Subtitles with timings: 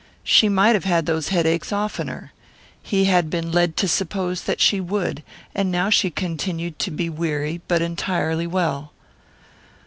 [0.23, 2.31] She might have had those headaches oftener.
[2.81, 5.21] He had been led to suppose that she would,
[5.53, 8.93] and now she continued to be weary but entirely well.